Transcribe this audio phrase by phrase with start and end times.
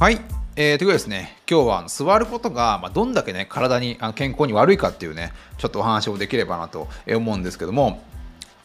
[0.00, 0.20] はい。
[0.54, 8.00] えー、ということですね、今日は座ることが、まあ、どんだけね、体にあ健康に悪いかっていうね、ちょっとお話をできればなと思うんですけども、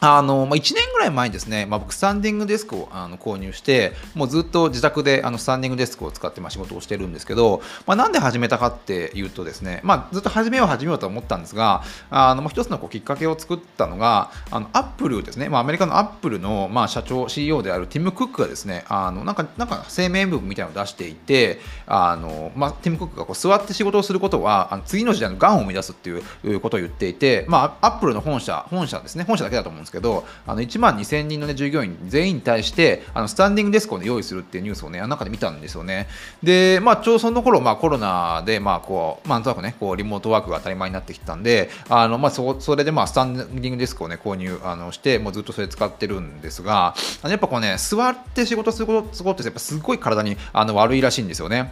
[0.05, 36.07] あのまあ、1年ぐらい前にですね、まあ、僕、スタンディングデスクをあの購入して、もうずっと自宅であのスタンディングデスクを使ってまあ仕事をしてるんですけど、まあ、なんで始めたかっていうとですね、まあ、ずっと始めよう始めようと思ったんですが、あのもう一つのこうきっかけを作ったのが、あのアップルですね、まあ、アメリカのアップルのまあ社長、CEO であるティム・クックがですね、あのなんかなんか声明文みたいなのを出していて、あのまあ、ティム・クックがこう座って仕事をすることは、あの次の時代のがんを生み出すっていうことを言っていて、まあ、アップルの本社、本社ですね、本社だけだと思うんですけど、あの1万2000人の、ね、従業員全員に対してあのスタンディングデスクを、ね、用意するっていうニュースをね、あの中で見たんですよね。
[36.41, 51.71] で、まあ、ちょうどその頃、まあ、コロナで、まあ、こう、まあ、なんとなくね、こう、リモートワークが当たり前になってきたんで、あの、まあ、そ、それで、まあ、スタンディングデスクをね、購入、あの、して、もうずっとそれ使ってるんですが、あのやっぱこうね、座って仕事すること、すことって、やっぱすごい体に、あの、悪いらしいんですよね。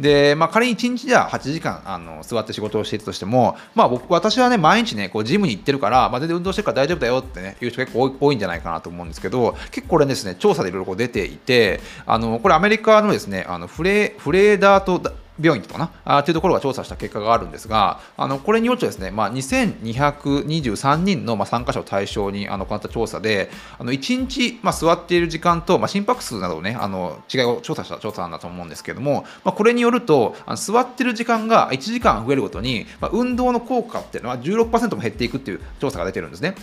[0.00, 15.90] で、まあ、仮に1日じゃ8時間あの座って仕事をしていたとしても、まあ、僕私はね毎日ねこうジムに行ってるから、まあ、全然運動してるから大丈夫だよってね言う人結構多いんじゃないかなと思うんですけど結構これですね調査でいろいろ出ていてあのこれアメリカのですねあのフレフレーダーと病院とかな？
[16.04, 36.54] あというところが調査した結果があるんですが、あのこれによるとですね、まあ、2223人のまあ参加者を対象にあの行った調査で、あの1日まあ座っている時間と、まあ、心拍数などね、あの違いを調査した調査なんだと思うんですけれども、まあ、これによると、あの座っている時間が1時間増えるごとに、まあ、運動の効果っていうのは16%も減っていくっていう調査が出てるんですね。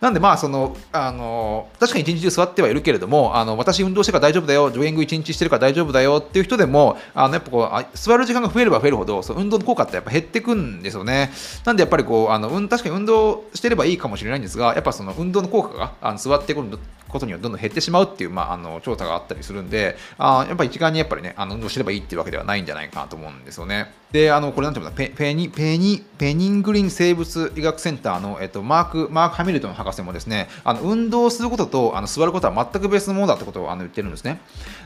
[0.00, 11.30] なんでまあそのあの確かに一日中座ってはいるけれどもあの私運動してから大丈夫だよジョギング一日してるから大丈夫だよっていう人でもあのやっぱこう座る時間が増えれば増えるほどその運動の効果ってやっぱ減ってくんですよね。
[11.64, 16.62] なんでやっぱりこうあの確かに運動してればいいかもしれないんですがやっぱその運動の効果があの座っていく
[17.08, 23.92] ことによってどんどん減ってしまうっていう、まあ、あの調査があったりするんであやっぱり一概にやっぱりねあの運動してればいいっていうわけではないんじゃないかなと思うんですよね。
[24.12, 34.40] であのこれなんていうのペペニペニペニングリン生物医学センターの、えっと、マークマーク・ハミルトン博士もですねあの運動することとあの座ることは全く別のものだってことをあの言ってるんですね。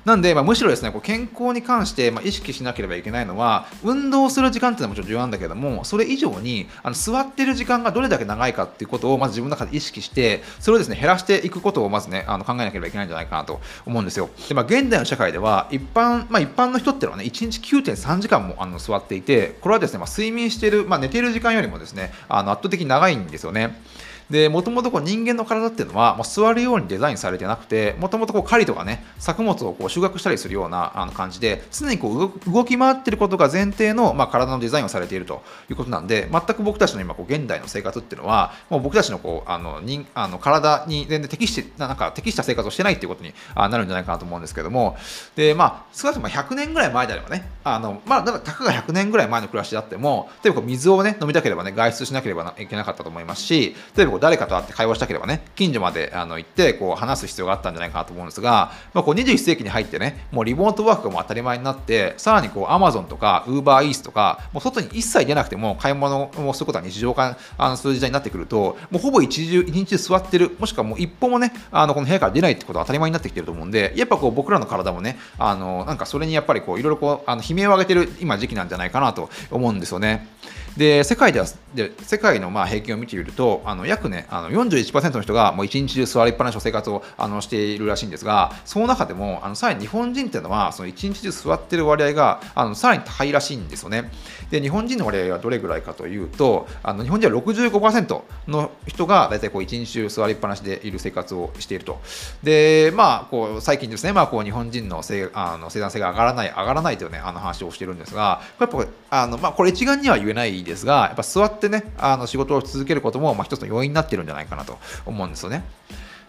[0.04, 14.30] なんで、まあ、むしろですねこう健康に関して、まあ、意識しなければいけないのは運動する時間っていうのはもちろん重要なんだけどもそれ以上にあの座ってる時間がどれだけ長いかっていうことをまず自分の中で意識してそれをですね減らしていくことをまずねあの考えなければいけないんじゃないかなと思うんですよ。
[14.48, 23.80] でまあ、現代の社会では一般,、まあ、一般の人っていうのはね1日9.3時間もあの座っていてこれはですね、まあ、睡眠している、まあ、寝ている時間よりもですねあの圧倒的に長いんですよね。
[24.30, 44.96] で、もともと人間の体っていうのは、もう座るようにデザインされてなくて、もともと狩りとかね、作物をこう収穫したりするようなあの感じで、常にこう動き回ってることが前提の、まあ、体のデザインをされているということなんで、全く僕たちの今、こう現代の生活っていうのは、もう僕たちのこうあの人あの体に全然適して、なんか適した生活をしてないっていうことになるんじゃないかなと思うんですけども、
[45.34, 67.36] で、まあ、少なくとも100年ぐらい前であればね、あのまあ、だからたかが100年ぐらい前の暮らしであっても、例えば水をね、飲みたければね、外出しなければいけなかったと思いますし、例えば誰かと会って会話したければね、近所まであの行ってこう話す必要があったんじゃないかなと思うんですが、まあ、こう21世紀に入ってね、もうリモートワークがもう当たり前になって、さらにこう Amazon とか Uber Eats とか、もう外に一切出なくても買い物をすることは日常化
[67.76, 80.28] する時代になってくると、もうほぼ一日一日座ってる、もしくはもう一歩もね、あのこの部屋から出ないってことは当たり前になってきてると思うんで、やっぱこう僕らの体もね、あのなんかそれにやっぱりこういろいろこうあの悲鳴を上げてる今時期なんじゃないかなと思うんですよね。
[80.76, 94.10] で世界ではで世界のまあ平均を見てみるとあの約ねあの41%の人がもう一日中座りっぱなしの生活をあのしているらしいんですがその中でもあのさらに日本人っていうのはその一日中座ってる割合があのさらに高いらしいんですよね。
[94.50, 102.00] で日本人の割合はどれぐらいかというとあの日本人は65%の人が大体こう一日中座りっぱなしでいる生活をしていると。
[102.42, 115.64] でまあこう最近ですねまあこう日本人のせあの生産性が上がらない上がらないというねあの話をしているんですがやっぱあのまあこれ一概には言えないですが、やっぱ座ってね、あの仕事を続けることも、まあ、一つの要因になってるんじゃないかなと思うんですよね。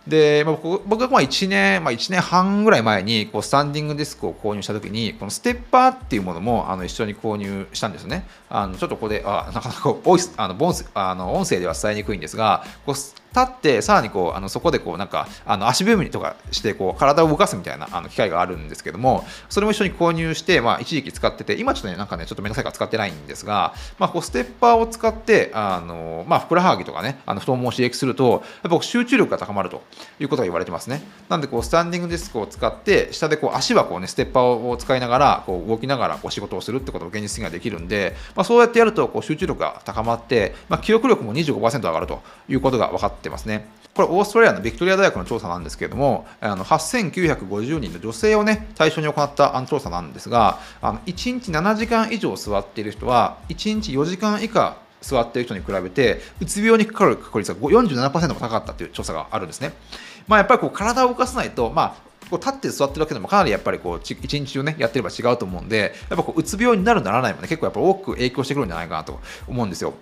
[0.08, 8.26] で、まあ、僕がまあ1年、まあ、1年半ぐらい前にこうスタンディングディスクを購入したときに、このステッパーっていうものもあの一緒に購入したんですね。
[8.50, 12.96] あのちょっとここで、あなかなかボイスあのボンスあの音声では伝えにくいんですが、こう
[13.36, 29.82] 立ってさらにこうあのそこでこうなんかあの足踏みとかしてこう体を動かすみたいなあの機会があるんですけどもそれも一緒に購入して、まあ、一時期使ってて今ちょっとねなんかねちょっとめんどくさいから使ってないんですが、まあ、こうステッパーを使ってあの、まあ、ふくらはぎとかねあの太ももを刺激するとやっぱ集中力が高まると
[30.20, 31.02] いうことが言われてますね。
[31.30, 43.68] なんでこうスタンディングディスクを使って下でこう足はこうねステッパーを使いながらこう動きながらこう仕事をするってことを現実的にはできるんで、まあ、そうやってやるとこう集中力が高まって、まあ、記憶力も25%上がるということが分かってってますね。
[43.94, 59.74] これ、オーストラリアのビクトリア大学の調査なんですけれども、あの8950人の女性を、ね、対象に行った調査なんですが、あの1日7時間以上座っている人は、1日4時間以下座っている人に比べて、うつ病にかかる確率が47%も高かったという調査があるんですね。
[60.28, 69.94] まあ、やっぱりこう体を動かさないと、まあ、こう立って座ってるだけでもかなりやっぱりこう一日中ねやってれば違うと思うんでやっぱこううつ病になるならないもね結構やっぱ多く影響してくるんじゃないかなと思うんですよ。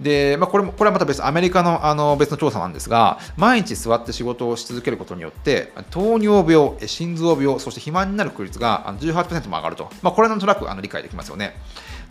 [0.00, 11.54] で、まあ、これもこれはまた別アメリカのあの別の調査なんですが毎日座って仕事をし続けることによって糖尿病心臓病そして肥満になる確率が18%も上がると、まあ、これなんとなくあの理解できますよね。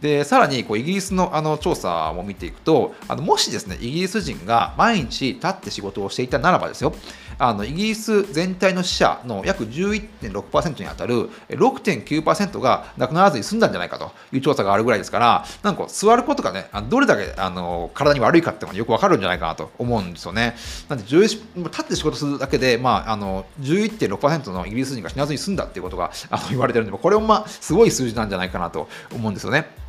[0.04, 6.94] でさらにこうイギリスのあの調査も見ていくとあのもしですねイギリス人が毎日立って仕事をしていたならばですよ
[7.40, 20.58] あのイギリス全体の死者の約11.6%に当たる6.9%が亡くならずに済んだんじゃないかという調査があるぐらいですからなんか座ることがねどれだけあの体に悪いかっていうのがよくわかるんじゃないかなと思うんですよね。
[20.90, 21.38] なんで立
[21.82, 29.84] って仕事するだけで、まあ、あの11.6%のイギリス人が死なずに済んだっていうことがあの言われてるんでこれもまあすごい数字なんじゃないかなと思うんですよね。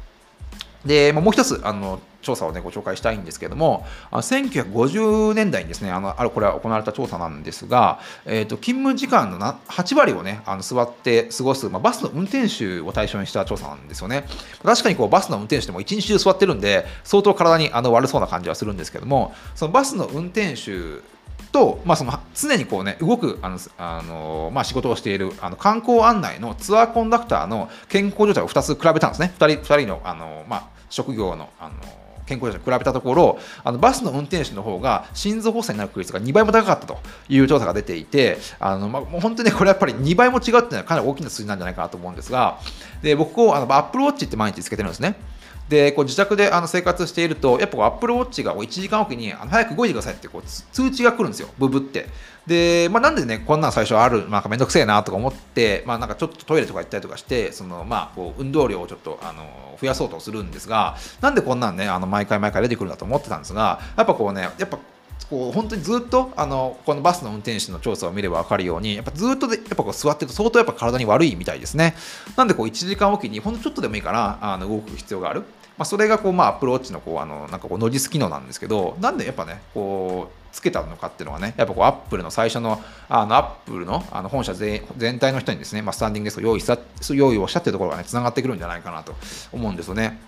[0.84, 14.24] で、もう一つ、あの、調査をね、ご紹介したいんですけれども、1950年代にですね、あの、ある、これは行われた調査なんですが、えっ、ー、と、勤務時間の8割をね、あの座って過ごす、まあ、バスの運転手を対象にした調査なんですよね。
[14.62, 21.13] 確かにこう、バスの運転手でも一日中座ってるんで、相当体にあの悪そうな感じはするんですけども、そのバスの運転手
[21.54, 29.32] と、まあ、その常にこうね動くあのあの、まあ、仕事をしているあの観光案内のツアーコンダクターの健康状態を2つ比べたんですね。
[29.38, 31.74] 2人 ,2 人のあの、まあ、職業のあの
[32.26, 36.98] 健康状態に比べたところあのバスの運転手の方が心臓発作になる確率が2倍も高かったと
[37.28, 42.58] いう調査が出ていてあの、まあ、もう本当に、ね、これやっぱり2倍も違うっていうのはかなり大きな数字なんじゃないかなと思うんですが
[43.02, 45.14] で僕こうあのアップルウォッチって毎日つけてるんですね。
[45.68, 51.48] でこう自宅であの生活しているとやっぱ Apple Watch が1時間おきにあの早く動いてくださいってこう通知が来るんですよ。
[51.58, 52.06] ブブって。
[52.46, 64.78] で、まあ、なんでねこんなん最初あるなんかめんどくせえなとか思って、まあ、なんかちょっとトイレとか行ったりとかしてその、まあ、こう運動量をちょっとあの増やそうとするんですがなんでこんなんねあの毎回毎回出てくるんだと思ってたんですがやっぱこうねやっぱ
[65.30, 71.94] こう本当にずっとあのこのバスの運転手の調査を見れば分かるようにやっぱずっとでやっぱこう座ってると相当やっぱ体に悪いみたいですね
[72.36, 75.44] なんでこう1時間おきにほんとちょっとでもいいからあの動く必要がある
[75.76, 84.82] まあ、それがこう、まあ、アプルウォッチのこうあのなんかこうノジス機能なんですけどなんでやっぱねこうつけたのかっていうのはねやっぱこうアップルの最初のあのアップルのあの本社全
[85.18, 86.78] 体の人にですね、まあ、スタンディングデスクを用意した
[87.12, 89.14] 用意をしたっていうところがねつながってくるんじゃないかなと
[89.52, 90.20] 思うんですよね。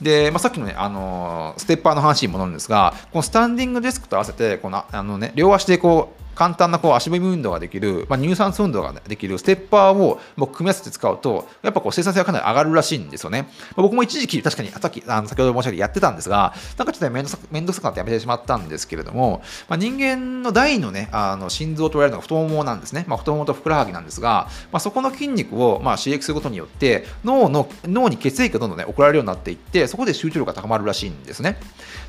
[0.00, 13.42] で、まあ、さっきのね、あのー、ステッパーの話に戻るんですが、このスタンディングデスクと合わせて、このあのね、両足でこう、簡単なこう足踏み運動ができる、まあ、乳酸素運動ができるステッパーをもう組み合わせて使うと、やっぱこう生産性がかなり上がるらしいんですよね。
[13.42, 13.48] ま
[13.78, 17.36] あ、僕も一時期、確かにさっきあの先ほど申し上げてやってたんですが、なんかちょっと面倒
[17.66, 23.04] くさくなってやめてしまったんですけれども、まあ、人間の第のね、あの心臓と言われるのが太ももなんですね。
[23.08, 31.58] まあ、太ももとふくらはぎなんですが、まあ、そこの筋肉をまあ刺激することによって、脳の脳に血液がどんどんね、送られるようになっていって、そこで集中力が高まるらしいんですね。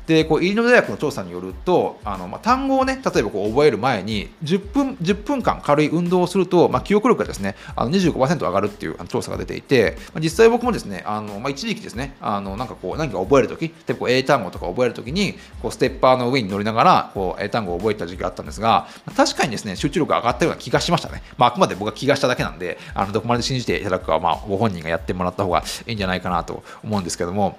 [0.06, 27.58] で、こうイリノ大学の調査によると、あのまあ、単語をね、例えばこう覚える前にに10分10分間軽い運動をすると、まあ、記憶力がですねあの25%上がるっていう調査が出ていて、まあ、実際僕もですねあの、まあ、一時期ですねあのなんかこう何か覚えるとき例えば英単語とか覚えるときにこうステッパーの上に乗りながらこう英単語を覚えた時期があったんですが、確かにですね集中力が上がったような気がしましたね、まあ、あくまで僕が気がしただけなんであのどこまで信じていただくかは、まあ、ご本人がやってもらった方がいいんじゃないかなと思うんですけども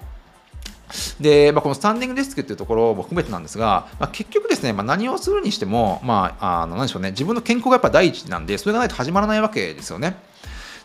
[1.20, 10.16] で、まあ、このスタンディングデスクっていうところも含めてなんですが、まあ、結局ですね、まあ、何をするにしても、まあ、あの何でしょうね、自分の健康がやっぱ第一なんで、それがないと始まらないわけですよね。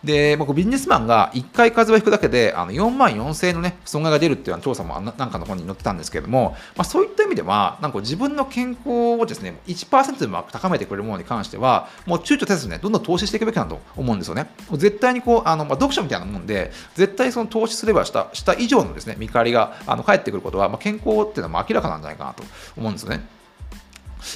[0.03, 14.49] で、僕、ビジネスマンが1回風邪をひくだけで、あの4万4000円の、ね、損害が出るっていう調査もなんかの本に載ってたんですけれども、まあ、そういった意味では、なんか自分の健康をですね、1%でも高めてくれるものに関しては、もう躊躇せずね、どんどん投資していくべきだと思うんですよね。
[14.71, 22.43] 絶対にこう、あのまあ、読書みたいなもんで、絶対その投資すればした、した以上のですね、見返りがあの返ってくることは、まあ、健康っていうのは明らかなんじゃないかなと
[22.75, 23.40] 思うんですよね。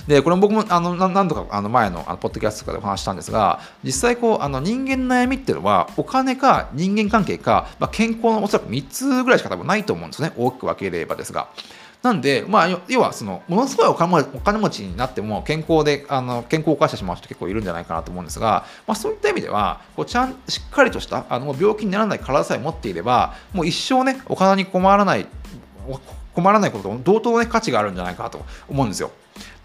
[0.08, 11.50] でこれも僕もあの何度かあの前のあのポッドキャストとかでお話したんですが実際こうあの人間の悩みっていうのはお金か人間関係か、まあ、健康のおそらく3つぐらいしか多分ないと思うんですね大きく分ければですが。
[12.06, 25.26] なんで、まあ、要はそのものすごいお金持ちになっても健康であの健康を犯してしまう人結構いるんじゃないかなと思うんですが、まあ、そういった意味ではこうちゃんしっかりとしたあの病気にならない体さえ持っていればもう一生ねお金に困らない
[26.36, 29.10] 困らないことと同等ね価値があるんじゃないかと思うんですよ。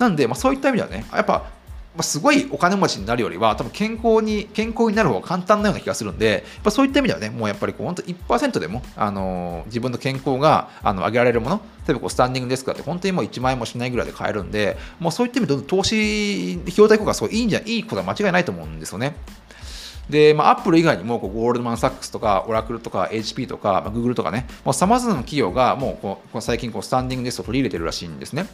[0.01, 1.51] なんで、まあ、そういった意味ではね、やっぱ
[1.93, 19.17] まあ、すごいお金持ちになるよりは多分健康に健康になる方が簡単なような気がするんでやっぱそういった意味ではねもうやっぱりこう本当1%でも、あのー、自分の健康があの上げられるもの例えばこうスタンディングデスクだって本当にもう1万円もしないぐらいで買えるんでもうそういった意味で投資費用対効果がすごいいいんじゃいいことは間違いないと思うんですよね。
[20.09, 28.47] で、まあ、アップル以外にもこうゴールドマン・サックスとかオラクルとか HP とか、まあ、Google とかね、さまざまな企業がもうこう最近こうスタンディングデスクを取り入れてるらしいんですね。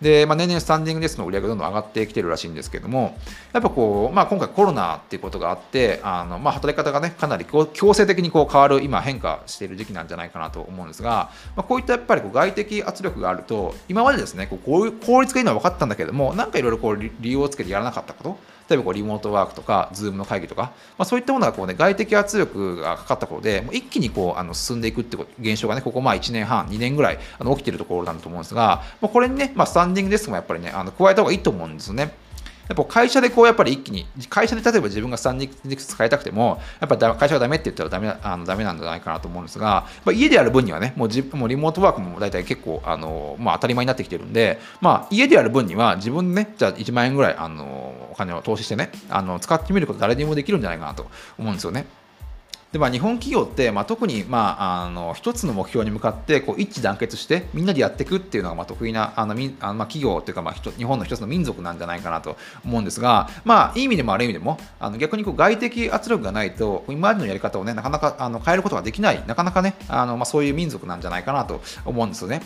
[0.00, 3.16] で、まあ、年々スタンディングデスの売り上げがどんどん上がってきてるらしいんですけども、
[3.52, 18.38] やっぱこう、まあ、今回コロナっていうことがあって、あのまあ、働き方がね、かなり強制的にこう変わる、今変化している時期なんじゃないかなと思うんですが、まあ、こういったやっぱりこう外的圧力があると、今までですね、こう効率がいいのは分かったんだけども、なんかいろいろこう理由をつけてやらなかったこと、
[18.68, 32.12] 例えばこうリモートワークとか、ズームの会議とか、まあ、そういったものがこう、ね、外的圧力がかかったことで、もう一気にこうあの進んでいくって現象がね、ここまあ1年半、2年ぐらいあの起きているところなんだと思うんですが、まあ、これにね、まあ、スタンンディングデスクもやっぱりね、あの加えた方がいいと思うんですよね。
[32.68, 51.06] やっぱ会社でこうやっぱり一気に、会社で例えば自分がスタンディングデス使いたくても、やっぱ会社がダメって言ったらダメあのダメなんじゃないかなと思うんですが、まあ、家でやる分にはね、もう自もうリモートワークも大体結構あの、まあ、当たり前になってきてるんで、まあ、家でやる分には自分でね、じゃあ1万円ぐらいあのお金を投資してね、あの使ってみること誰にもできるんじゃないかなと
[51.38, 51.86] 思うんですよね。
[52.72, 72.42] でまあ、日本企業って、まあ、特に、まあ、あの一つの目標に向かってこう一致団結してみんなでやっていくっていうのがまあ得意なあのあのまあ企業というか、まあ、日本の一つの民族なんじゃないかなと思うんですが、まあ、いい意味でも悪い意味でもあの逆にこう外的圧力がないと今までのやり方を、ね、なかなかあの変えることができないなかなかねあの、まあ、そういう民族なんじゃないかなと思うんですよね。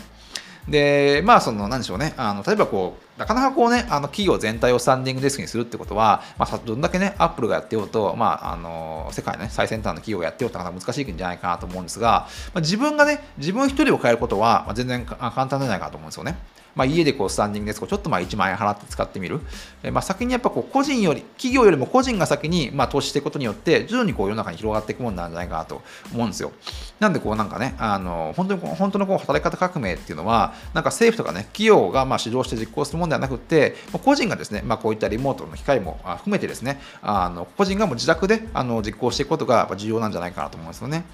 [0.67, 16.37] で、まあ、その、なんでしょうね、あの例えばこう、なかなかこうね、あの企業全体をスタンディングデスクにするってことは、まあ、どんだけね、アップルがやってようと、まあ、あの世界の、ね、最先端の企業がやってようとなかなか難しいんじゃないかなと思うんですが、まあ、自分がね、自分一人を変えることは、まあ、全然簡単じゃないかなと思うんですよね。
[16.75, 19.39] まあ、家でこうスタンディングデスクをちょっとまあ1万円払って使ってみる。
[19.83, 25.81] えまあ、先にやっぱこう個人より、企業よりも個人が先にまあ投資していくことによって、徐々にこう世の中に広がっていくものなんじゃないかなと
[26.13, 26.51] 思うんですよ。
[26.99, 41.05] なんでこうなんかね、あの本当に本当のこう働き方革命っていうのは、なんか政府とかね、企業がまあ指導して実行するものではなくて、個人がですね、まあ、こういったリモートの機会も含めてですね、あの個人がもう自宅であの実行していくことが重要なんじゃないかなと思うんですよね。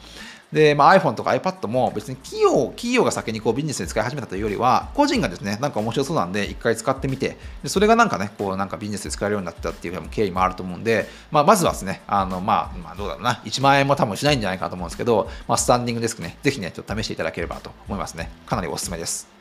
[0.51, 18.29] で、まあ、iPhone とか iPad も別に企業企業が先にこうビジネスで使い始めたというよりは、個人がですね、なんか面白そうなんで、一回使ってみて、でそれがなんかね、こうなんかビジネスで使えるようになったっていう経緯もあると思うんで、まあ、まずはですね、あのまあ、まあ、どうだろうな、1万円も多分しないんじゃないかと思うんですけど、まあ、スタンディングデスクね、ぜひね、ちょっと試していただければと思いますね。
[18.45, 19.37] かなりおすすめです。